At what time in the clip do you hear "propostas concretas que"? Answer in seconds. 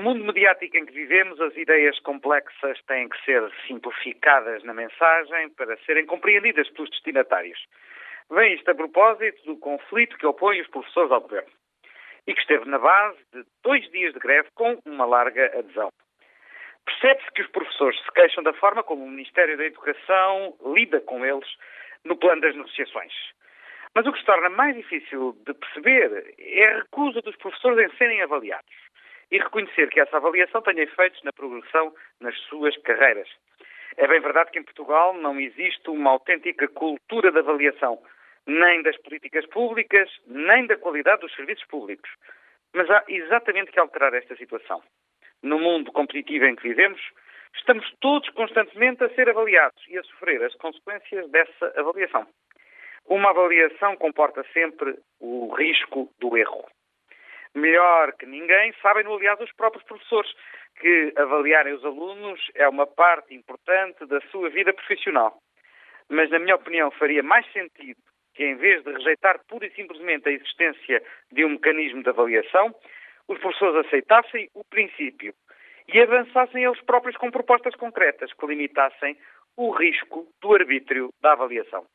77.30-78.46